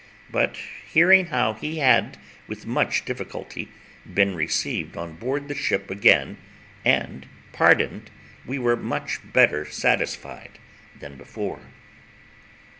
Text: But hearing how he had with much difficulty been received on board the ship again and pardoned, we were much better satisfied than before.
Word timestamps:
But 0.31 0.57
hearing 0.91 1.27
how 1.27 1.53
he 1.53 1.77
had 1.77 2.17
with 2.47 2.65
much 2.65 3.05
difficulty 3.05 3.69
been 4.11 4.33
received 4.33 4.97
on 4.97 5.13
board 5.13 5.47
the 5.47 5.53
ship 5.53 5.91
again 5.91 6.37
and 6.83 7.27
pardoned, 7.53 8.09
we 8.43 8.57
were 8.57 8.75
much 8.75 9.19
better 9.31 9.63
satisfied 9.63 10.57
than 10.99 11.17
before. 11.17 11.61